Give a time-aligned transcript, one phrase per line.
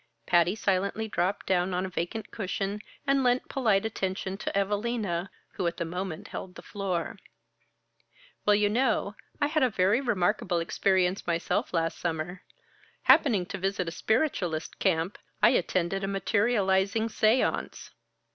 [0.25, 5.67] Patty silently dropped down on a vacant cushion, and lent polite attention to Evalina, who
[5.67, 7.19] at the moment held the floor.
[8.43, 12.41] "Well, you know, I had a very remarkable experience myself last summer.
[13.03, 17.91] Happening to visit a spiritualist camp, I attended a materializing séance."